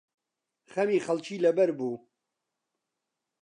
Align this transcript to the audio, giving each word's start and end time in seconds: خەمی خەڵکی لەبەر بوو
خەمی 0.71 1.03
خەڵکی 1.05 1.41
لەبەر 1.45 1.69
بوو 1.77 1.95